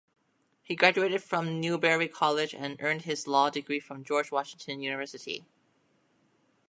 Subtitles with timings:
[0.63, 5.45] He graduated from Newberry College and earned his law degree from George Washington University.